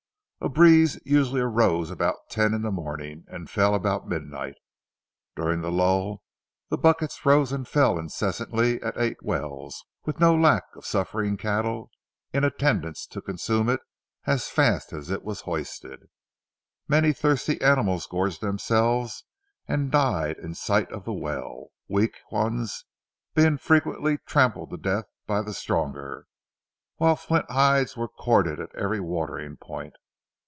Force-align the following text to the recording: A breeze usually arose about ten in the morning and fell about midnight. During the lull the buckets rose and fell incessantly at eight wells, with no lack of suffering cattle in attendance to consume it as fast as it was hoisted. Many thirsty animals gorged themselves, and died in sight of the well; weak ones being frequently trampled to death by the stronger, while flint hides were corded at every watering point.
A 0.43 0.49
breeze 0.49 0.99
usually 1.05 1.39
arose 1.39 1.91
about 1.91 2.15
ten 2.31 2.55
in 2.55 2.63
the 2.63 2.71
morning 2.71 3.25
and 3.27 3.47
fell 3.47 3.75
about 3.75 4.07
midnight. 4.09 4.55
During 5.35 5.61
the 5.61 5.71
lull 5.71 6.23
the 6.69 6.79
buckets 6.79 7.23
rose 7.27 7.51
and 7.51 7.67
fell 7.67 7.99
incessantly 7.99 8.81
at 8.81 8.97
eight 8.97 9.21
wells, 9.21 9.85
with 10.03 10.19
no 10.19 10.33
lack 10.33 10.63
of 10.75 10.83
suffering 10.83 11.37
cattle 11.37 11.91
in 12.33 12.43
attendance 12.43 13.05
to 13.11 13.21
consume 13.21 13.69
it 13.69 13.81
as 14.25 14.47
fast 14.49 14.93
as 14.93 15.11
it 15.11 15.21
was 15.23 15.41
hoisted. 15.41 16.09
Many 16.87 17.13
thirsty 17.13 17.61
animals 17.61 18.07
gorged 18.07 18.41
themselves, 18.41 19.25
and 19.67 19.91
died 19.91 20.37
in 20.39 20.55
sight 20.55 20.91
of 20.91 21.05
the 21.05 21.13
well; 21.13 21.67
weak 21.87 22.15
ones 22.31 22.85
being 23.35 23.59
frequently 23.59 24.17
trampled 24.25 24.71
to 24.71 24.77
death 24.77 25.05
by 25.27 25.43
the 25.43 25.53
stronger, 25.53 26.25
while 26.95 27.15
flint 27.15 27.51
hides 27.51 27.95
were 27.95 28.07
corded 28.09 28.59
at 28.59 28.73
every 28.73 28.99
watering 28.99 29.55
point. 29.57 29.93